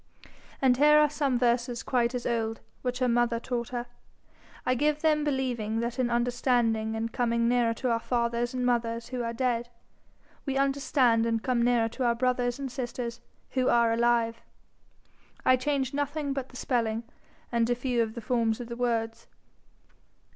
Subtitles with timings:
[0.63, 3.85] And here are some verses quite as old, which her mother taught her.
[4.65, 9.09] I give them believing that in understanding and coming nearer to our fathers and mothers
[9.09, 9.69] who are dead,
[10.43, 14.41] we understand and come nearer to our brothers and sisters who are alive.
[15.45, 17.03] I change nothing but the spelling,
[17.51, 19.27] and a few of the forms of the words.